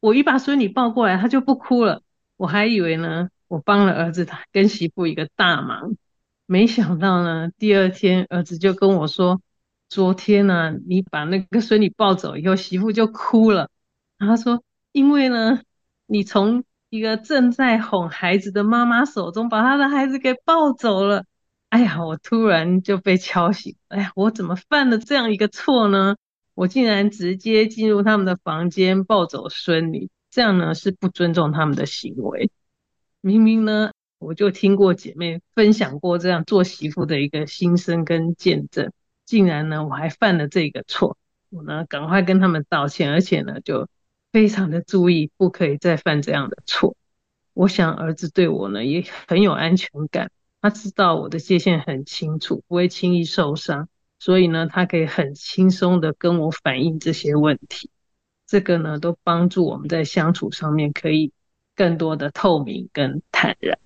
[0.00, 2.02] 我一把孙女抱过来，她就不哭了。
[2.36, 5.96] 我还以为呢，我帮了儿子他跟媳妇一个大忙，
[6.46, 9.42] 没想到呢，第二天儿子就跟我说，
[9.88, 13.68] 昨天呢、你把那个孙女抱走以后，媳妇就哭了。
[14.18, 15.62] 他说，因为呢，
[16.06, 21.24] 你从一个正在哄孩子的妈妈手中把他的孩子给抱走了。
[21.70, 23.74] 哎呀，我突然就被敲醒。
[23.88, 26.14] 哎呀，我怎么犯了这样一个错呢？
[26.54, 30.08] 我竟然直接进入他们的房间抱走孙女。
[30.30, 32.48] 这样呢，是不尊重他们的行为。
[33.22, 38.92] 明明呢，我就听过姐妹分享过这样做媳妇的一个心声跟见证，
[39.26, 41.18] 竟然呢，我还犯了这个错。
[41.50, 43.88] 我呢，赶快跟他们道歉，而且呢，就
[44.32, 46.96] 非常的注意，不可以再犯这样的错。
[47.52, 50.30] 我想儿子对我呢也很有安全感，
[50.62, 57.90] 他知道我的界限很清楚，不会轻易受伤，所以呢，他可以很轻松的跟我反映这些问题。
[58.46, 61.32] 这个呢，都帮助我们在相处上面可以
[61.80, 63.78] 更多的透明跟坦然。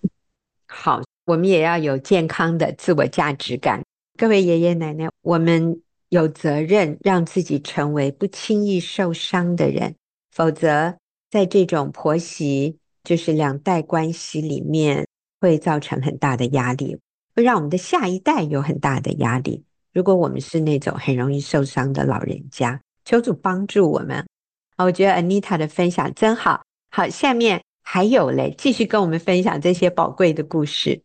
[0.66, 3.84] 好，我们也要有健康的自我价值感。
[4.18, 9.94] 各位爷爷奶奶，我们有责任让自己成为不轻易受伤的人，
[10.32, 10.96] 否则
[11.30, 15.06] 在这种婆媳就是两代关系里面，
[15.40, 16.98] 会造成很大的压力，
[17.36, 19.62] 会让我们的下一代有很大的压力。
[19.92, 24.26] 如果我们是那种很容易受伤的老人家，求主帮助我们。
[24.78, 26.64] 我觉得 Anita 的分享真好。
[26.90, 31.02] 好，下面还有嘞，继续跟我们分享这些宝贵的故事。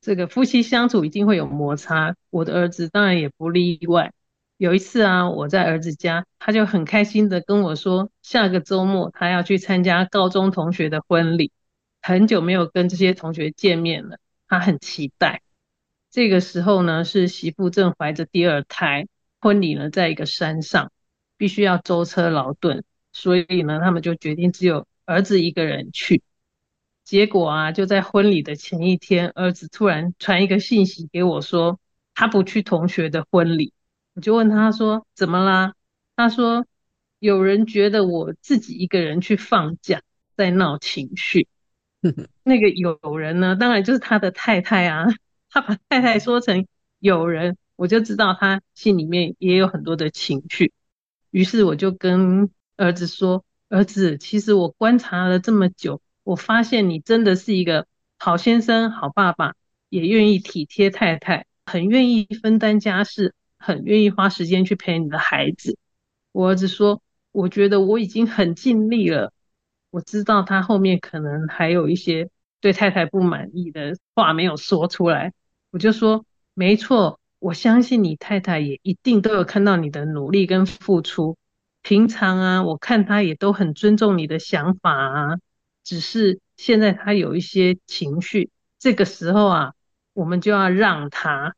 [0.00, 4.12] 这个夫妻相处一定会有摩擦，我的儿子当然也不例外。
[4.56, 11.52] 有一次啊，我在儿子家，他就很开心的跟我说，下个周末他要去参加高中同学的婚礼，
[12.00, 15.42] 很久没有跟这些同学见面了，他很期待。
[16.10, 19.06] 这个时候呢，是媳妇正怀着第二胎，
[19.40, 20.90] 婚礼呢在一个山上。
[21.38, 26.22] 必须要舟车劳顿，所以呢，他们就决定只有儿子一个人去。
[27.04, 31.80] 结果啊，就在婚礼的前一天，儿子突然传一个信息给我说，
[32.14, 33.72] 他不去同学的婚礼。
[34.14, 35.74] 我就问他说：“怎么啦？”
[36.16, 36.66] 他说
[37.18, 40.02] ：“有人觉得我自己一个人去放假，
[40.36, 41.48] 在闹情绪。
[42.44, 45.06] ”那个有人呢，当然就是他的太太啊。
[45.50, 46.66] 他把太太说成
[46.98, 50.72] 有人，我就知道他心里面也有很多的情绪。
[51.30, 57.86] 于是我就跟儿子说：“儿子，其实我观察了这么久，我发现你真的是一个
[58.18, 59.54] 好先生、好爸爸，
[59.88, 65.78] 也愿意体贴太太，很愿意分担家事，很愿意花时间去陪你的孩子。”
[66.32, 67.00] 我儿子说
[67.32, 69.32] ：“我觉得我已经很尽力了。”
[69.88, 72.28] 我知道他后面可能还有一些
[72.60, 75.32] 对太太不满意的话没有说出来，
[75.70, 81.38] 我就说：“没错。”我相信你太太也一定都有看到你的努力跟付出。
[81.82, 85.38] 平常啊，我看他也都很尊重你的想法啊。
[85.84, 89.74] 只是现在他有一些情绪，这个时候啊，
[90.12, 91.54] 我们就要让他。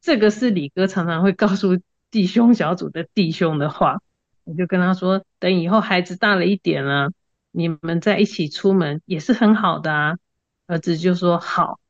[0.00, 1.78] 这个是李哥常常会告诉
[2.10, 4.00] 弟兄小组的弟兄的话。
[4.44, 7.10] 我就跟他说，等以后孩子大了一点了，
[7.50, 10.16] 你们在一起出门也是很好的啊。
[10.66, 11.80] 儿子就说好。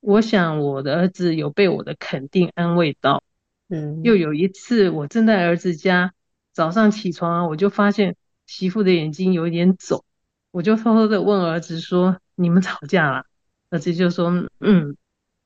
[0.00, 3.22] 我想我的儿子有被我的肯定安慰到，
[3.68, 6.14] 嗯，又有一次我正在儿子家，
[6.58, 10.04] 早上起床啊我就发现媳妇的眼睛有一点肿，
[10.50, 13.26] 我就偷偷的问儿子说：“你们吵架了？”
[13.70, 14.96] 儿子就说：“嗯。”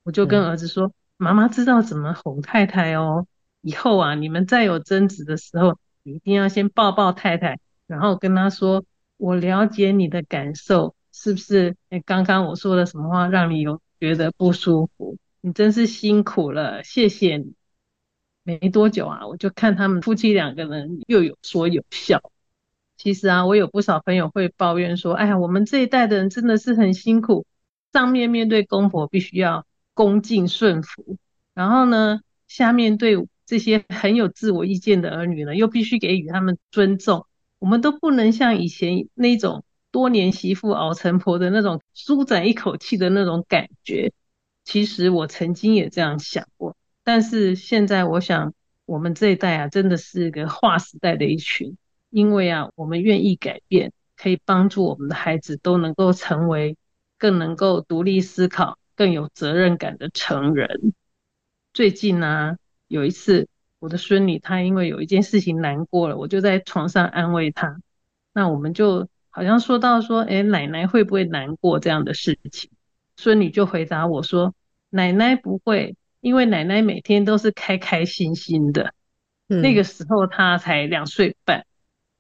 [0.05, 3.27] 我就跟儿子说：“妈妈知道怎么哄太太哦，
[3.61, 8.83] 以后啊，你们再有争执的时候，你一定要先抱抱太太，然后跟她说
[9.19, 17.53] ：‘我了解你的感受，是不是？’诶，刚刚我说了什么话让你有？”觉得不舒服，你真是辛苦了，谢谢你。
[18.43, 22.21] 没多久啊，我就看他们夫妻两个人又有说有笑。
[22.97, 27.47] 其实啊，我有不少朋友会抱怨说：“哎呀，我们这一代的人真的是很辛苦，
[27.93, 31.17] 上面面对公婆必须要恭敬顺服，
[31.55, 37.27] 然后呢，下面对这些很有自我意见的儿女呢，又必须给予他们尊重。
[37.59, 44.11] 我们都不能像以前那种。”多年媳妇熬成婆的那种舒展一口气的那种感觉，
[44.65, 46.75] 其实我曾经也这样想过。
[47.05, 51.77] 但是现在我想，我们这一代啊，真的是一个划时代的一群，
[52.11, 56.77] 因为啊，我们愿意改变，可以帮助我们的孩子都能够成为
[57.19, 60.95] 更能够独立思考、更有责任感的成人。
[61.73, 62.57] 最近呢、
[62.89, 63.49] 有一次
[63.79, 67.79] 我的孙女她因为有一件事情难过了，我就在床上安慰她，
[68.33, 69.09] 那我们就。
[69.35, 72.71] 好像说到说，哎，奶奶会不会难过这样的事情？
[73.17, 74.55] 孙女就回答我说，
[74.91, 78.95] 奶奶不会，因为奶奶每天都是开开心心的。
[79.49, 81.67] 嗯、那个时候她才两岁半，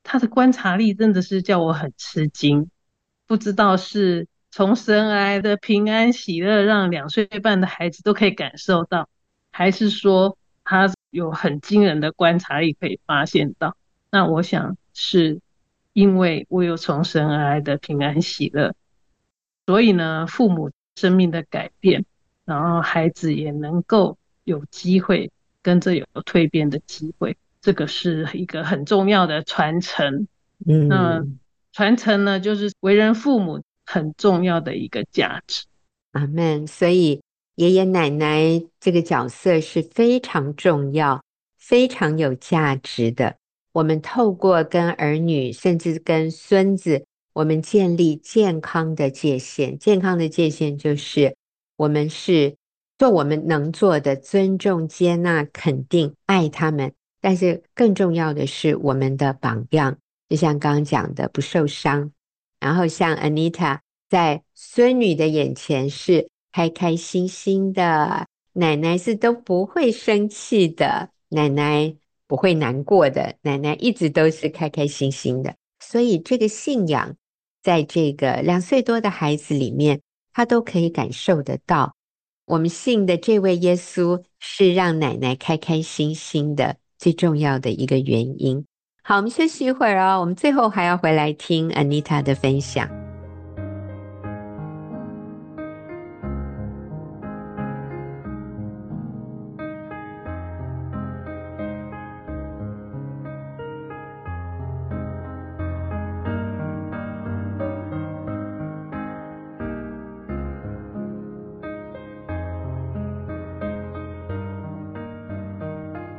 [0.02, 2.68] 她的观察力真的是叫我很吃惊，
[3.26, 9.08] 不知道是从神而来的平安喜乐让两岁半的孩子都可以感受到，
[9.50, 13.76] 还是说他有很惊人的观察力可以发现到？
[14.10, 15.40] 那我想是
[15.92, 18.74] 因为我有从神而来的平安喜乐，
[19.64, 22.04] 所以呢，父母生命的改变，
[22.60, 25.30] 然后孩子也能够有机会
[25.62, 27.36] 跟着有蜕变的机会。
[27.60, 30.26] 这个是一个很重要的传承，
[30.66, 31.24] 嗯，那
[31.72, 35.64] 传承呢，就是为人父母很重要的一个价值。
[36.10, 36.66] 阿门。
[36.66, 37.22] 所以
[37.54, 41.22] 爷爷奶奶这个角色是非常重要、
[41.56, 43.36] 非常有价值的。
[43.72, 49.78] 我们透过跟儿女，甚至跟孙子，我们建立健康的界限。
[49.78, 51.36] 健康的界限就是，
[51.82, 52.56] 我们是
[52.96, 56.92] 做我们能做的，尊重、接纳、肯定、爱他们。
[57.20, 62.12] 但是更重要的是，我们的榜样，就像刚刚讲的，不受伤。
[62.60, 71.96] 然后像 Anita 在孙女的眼前是开开心心的，奶奶是都不会生气的，奶奶
[72.28, 75.56] 不会难过的，奶奶一直都是开开心心的。
[75.80, 77.16] 所以这个信仰，
[77.60, 80.00] 在这个两岁多的孩子里面，
[80.32, 81.94] 他都可以感受得到。
[82.46, 86.76] 我们信的这位耶稣是让奶奶开开心心的。
[87.02, 88.64] 最重要的一个原因。
[89.02, 90.20] 好，我们休息一会儿哦。
[90.20, 92.88] 我们最后还要回来听 Anita 的分享。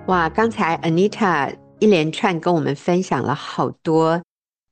[0.07, 4.21] 哇，刚才 Anita 一连串跟我们分享了好多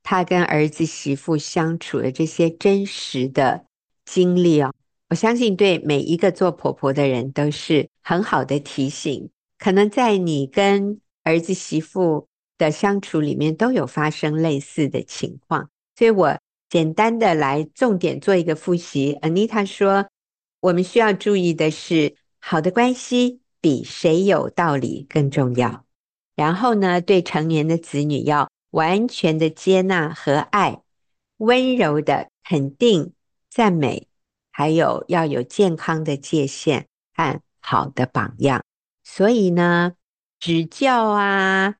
[0.04, 3.64] 她跟儿子媳妇相处的这些真实的
[4.04, 4.74] 经历哦，
[5.10, 9.30] 我相信对每一个做婆婆的人都是很好的提醒。
[9.58, 12.28] 可能在你跟儿子媳妇
[12.58, 16.38] 的相处里面都有发生类似的情况，所以我
[16.70, 19.18] 简单的来重点做一个复习。
[19.22, 20.08] Anita 说，
[20.60, 23.41] 我们需要注意的是好的关系。
[23.62, 25.86] 比谁有道理更重要。
[26.36, 30.82] 然后呢，对成年的子女要完全的接纳和爱，
[31.38, 33.14] 温柔的肯定、
[33.50, 34.08] 赞美，
[34.52, 38.64] 还有要有健康的界限和好的榜样。
[39.04, 39.94] 所以呢，
[40.40, 41.76] 指教啊、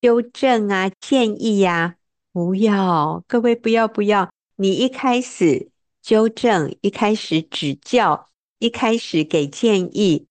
[0.00, 1.96] 纠正啊、建议呀、啊，
[2.32, 4.30] 不要，各位不要不要。
[4.56, 5.70] 你一开始
[6.00, 10.26] 纠正，一开始指教，一开始给建议。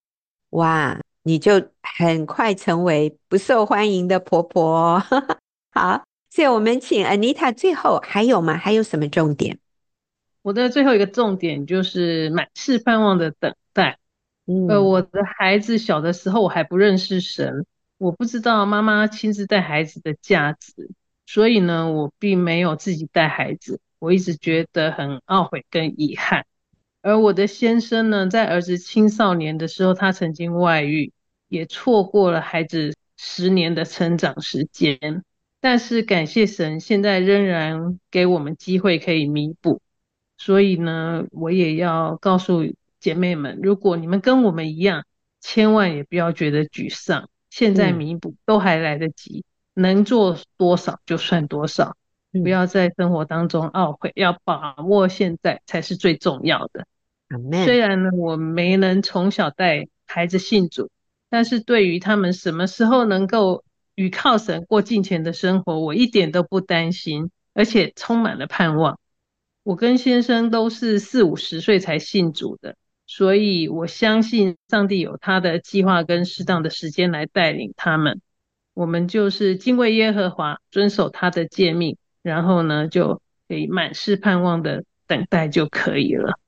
[0.52, 5.04] 哇，你就很快成为不受欢迎的婆婆。
[5.72, 8.56] 好，所以我们请 Anita 最后还有吗？
[8.58, 9.60] 还有什么重点？
[10.41, 14.00] 我的最后一个重点就是满是盼望的等待。
[14.45, 17.66] 嗯，呃，我的孩子小的时候我还不认识神，
[17.98, 20.89] 我不知道妈妈亲自带孩子的价值，
[21.26, 26.45] 所以呢，我并没有自己带孩子，我一直觉得很懊悔跟遗憾。
[27.08, 31.14] 而我的先生呢，在儿子青少年的时候，他曾经外遇，
[31.47, 35.24] 也错过了孩子十年的成长时间。
[35.62, 39.80] 但是感谢神，现在仍然给我们机会可以弥补。
[40.38, 42.66] 所以呢，我也要告诉
[42.99, 45.05] 姐妹们，如果你们跟我们一样，
[45.39, 47.30] 千万也不要觉得沮丧。
[47.49, 49.45] 现在弥补都还来得及，
[49.76, 51.95] 嗯，能做多少就算多少，
[52.34, 56.86] 不要在生活当中懊悔，要把握现在才是最重要的。
[57.66, 60.90] 虽然呢，我没能从小带孩子信主，
[61.30, 63.66] 但是对于他们什么时候能够
[63.96, 69.00] 与靠神过敬虔的生活，我一点都不担心，而且充满了盼望。
[69.64, 78.22] 我跟先生都是四五十岁才信主的，所以我相信上帝有他的计划跟适当的时间来带领他们。
[78.74, 86.40] 我们就是敬畏耶和华，遵守他的诫命，然后呢，就可以满是盼望的等待就可以了。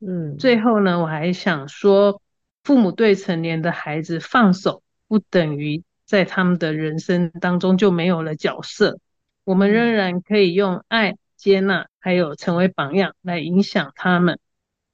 [0.00, 2.20] 嗯，最后呢，我还想说，
[2.64, 8.98] 父母对成年的孩子放手，不等于在他们的人生当中就没有了角色。
[9.44, 14.38] 我们仍然可以用爱、接纳，还有成为榜样来影响他们。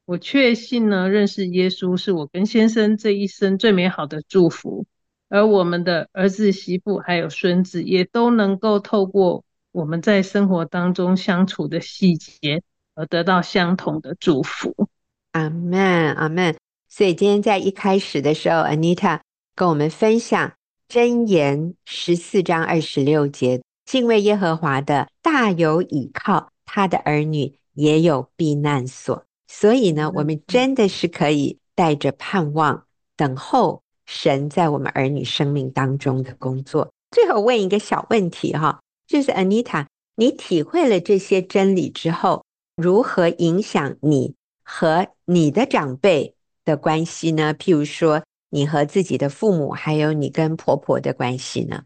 [0.04, 4.86] 我确信呢，认识耶稣是我跟先生这一生最美好的祝福，
[5.28, 12.62] 而我们的儿子、媳妇还有孙子也都能够透过我们在生活当中相处的细节，
[12.94, 14.88] 而得到相同的祝福。
[15.32, 16.56] 阿门，阿门。
[16.88, 19.20] 所以今天在一开始的时候，Anita
[19.54, 20.52] 跟我们分享
[20.88, 29.24] 箴言十四章二十六节敬畏耶和华的大有倚靠，他的儿女也有避难所。
[29.48, 32.84] 所以呢，我们真的是可以带着盼望，
[33.16, 36.92] 等候神在我们儿女生命当中的工作。
[37.10, 42.44] 最后问一个小问题哈，就是 Anita，你体会了这些真理之后，
[42.76, 47.54] 如何影响你和你的长辈的关系呢？
[47.54, 51.84] 譬如说，你和自己的父母，还有你跟婆婆的关系呢？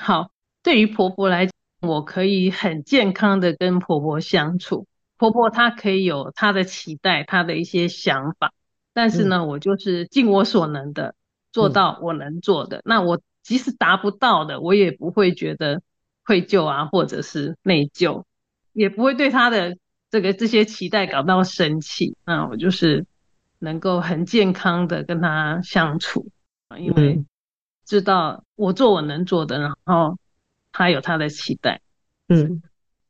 [0.00, 0.30] 好，
[0.62, 1.52] 对于婆婆来讲，
[1.82, 4.86] 我可以很健康的跟婆婆相处。
[5.18, 8.54] 婆婆她可以有她的期待，她的一些想法，
[8.94, 11.14] 但是呢，嗯、我就是尽我所能的
[11.52, 12.78] 做到我能做的。
[12.78, 15.82] 嗯、那我即使达不到的，我也不会觉得
[16.24, 18.24] 愧疚啊，或者是内疚，
[18.72, 19.76] 也不会对她的
[20.10, 22.16] 这个这些期待感到生气。
[22.24, 23.06] 那我就是
[23.58, 26.28] 能够很健康的跟他相处，
[26.78, 27.24] 因为
[27.86, 30.18] 知道我做我能做的，然后
[30.72, 31.80] 他有他的期待，
[32.28, 32.62] 嗯。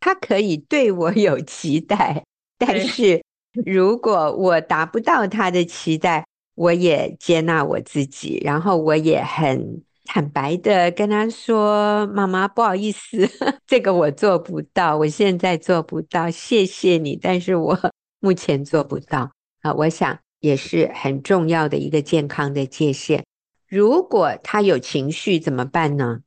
[0.03, 2.25] 他可以对我有期待，
[2.57, 3.23] 但是
[3.67, 9.83] 如果我达不到他的期待，我也接纳我自己，然后我也很
[10.13, 13.17] 坦白的跟他说：“妈妈，不好意思，
[13.65, 17.79] 这个我做不到，我现在做不到，谢谢你，但是我
[18.19, 19.31] 目前做不到。”
[19.63, 23.25] 啊，我想也是很重要的一个健康的界限。
[23.69, 26.19] 如果他有情绪怎么办呢？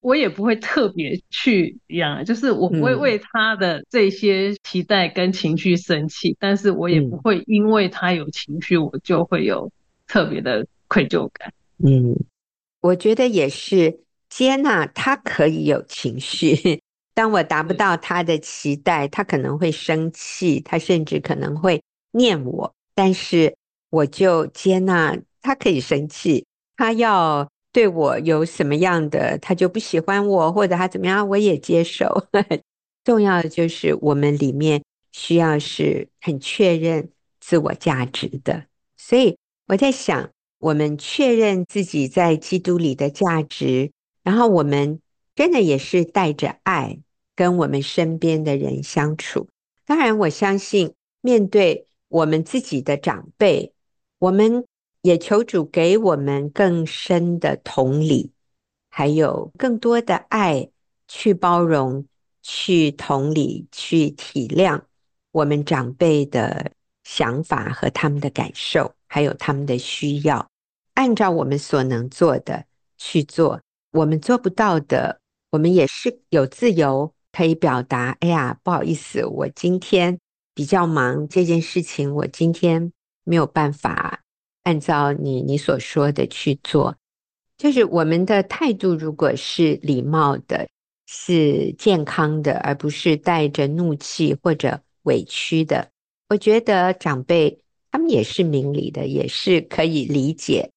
[0.00, 9.70] 我也不会特别去养，就是我不会为他的这些期待跟情绪生气，嗯、但是我也不会因为他有情绪，我就会有
[10.06, 11.52] 特别的愧疚感。
[11.84, 12.16] 嗯，
[12.80, 16.82] 我觉得也是接纳他可以有情绪，
[17.14, 23.56] 当我达不到他的期待，他可能会生气，他甚至可能会念我，但是
[23.90, 27.48] 我就接纳他可以生气，他要。
[27.72, 32.26] 对我有什么样的，他就不喜欢我，或者他怎么样，我也接受。
[33.06, 37.08] 重要的就是我们里面需要是很确认
[37.38, 38.64] 自我价值的。
[38.96, 40.28] 所以我在想，
[40.60, 43.90] 我们确认自己在基督里的价值，
[44.22, 45.00] 然后我们
[45.34, 47.00] 真的也是带着爱
[47.34, 49.48] 跟我们身边的人相处。
[49.84, 53.72] 当然，我相信面对我们自己的长辈，
[54.20, 54.64] 我们。
[55.02, 58.32] 也求主给我们更深的同理，
[58.90, 60.68] 还有更多的爱，
[61.08, 62.04] 去包容、
[62.42, 64.82] 去同理、去体谅
[65.32, 66.70] 我们长辈的
[67.02, 70.49] 想法和他们的感受，还有他们的需要，
[71.00, 72.66] 按照我们所能做的
[72.98, 73.62] 去做。
[73.92, 75.18] 我们做不到的，
[75.50, 78.14] 我们也是有自由可以表达。
[78.20, 80.18] 哎呀，不好意思，我今天
[80.54, 82.92] 比较忙，这件事情我今天
[83.24, 84.20] 没有办法。
[84.64, 86.94] 按照你你所说的去做，
[87.56, 90.68] 就是我们的态度，如果是礼貌的，
[91.06, 95.88] 是健康的，而不是带着怒气或者委屈的，
[96.28, 97.58] 我觉得长辈
[97.90, 100.70] 他们也是明理的，也是可以理解。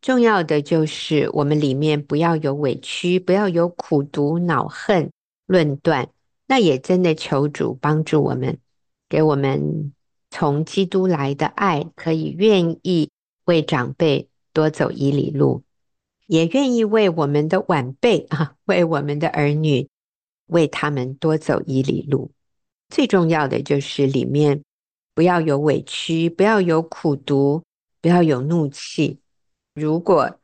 [0.00, 5.10] 重要的就是我们里面不要有委屈，不要有苦毒、恼恨、
[5.46, 6.10] 论断。
[6.46, 8.58] 那也真的求主帮助我们，
[9.08, 9.92] 给我们
[10.30, 13.10] 从基督来的爱，可以愿意。
[13.44, 15.62] 为长辈多走一里路，
[16.26, 19.88] 也愿意为我们的晚辈啊，为我们的儿女，
[20.48, 22.30] 为他们多走一里路。
[22.90, 24.62] 最重要的就是里面
[25.14, 27.62] 不要有委屈，不要有苦毒，
[28.02, 29.18] 不要有怒气。
[29.78, 30.38] 如果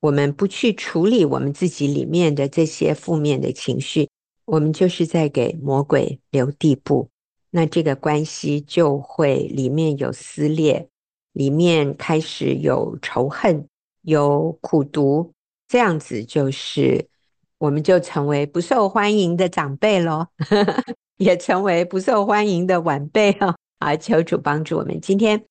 [0.00, 4.08] 我们不去处理我们自己里面的这些负面的情绪，
[4.46, 7.08] 我们就是在给魔鬼留地步，
[7.50, 10.88] 那这个关系就会里面有撕裂。
[11.32, 13.68] 里面开始有仇恨，
[14.02, 15.32] 有苦毒，
[15.68, 17.06] 这样子就是，
[17.58, 20.28] 我们就成为不受欢迎的长辈咯，
[21.18, 23.54] 也成为不受欢迎的晚辈哦。
[23.78, 25.00] 啊，求主帮助我们。
[25.00, 25.44] 今天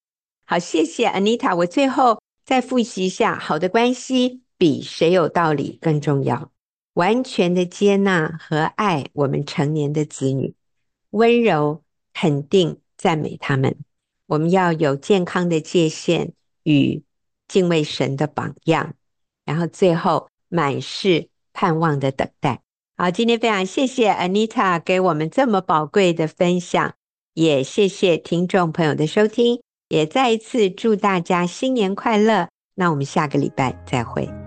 [0.46, 1.56] 好，谢谢 Anita。
[1.56, 6.50] 我最后再复习一下，好的关系比谁有道理更重要。
[6.94, 10.56] 完全的接纳和爱我们成年的子女，
[11.10, 11.84] 温柔
[12.14, 13.76] 肯定赞美他们。
[14.28, 16.32] 我们要有健康的界限
[16.64, 17.04] 与
[17.50, 18.94] 敬畏神的榜样，
[19.44, 22.62] 然后最后满是盼望的等待。
[22.96, 26.96] 好，今天非常谢谢 Anita 给我们这么宝贵的分享，
[27.34, 32.48] 也谢谢听众朋友的收听，也再一次祝大家新年快乐。
[32.76, 34.47] 那我们下个礼拜再会。